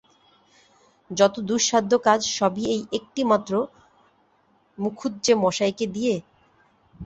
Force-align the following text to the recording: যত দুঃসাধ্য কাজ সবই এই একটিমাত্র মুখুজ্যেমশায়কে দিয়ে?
যত 1.11 1.35
দুঃসাধ্য 1.49 1.91
কাজ 2.07 2.19
সবই 2.37 2.63
এই 2.75 2.81
একটিমাত্র 2.97 3.53
মুখুজ্যেমশায়কে 4.77 5.85
দিয়ে? 5.95 6.15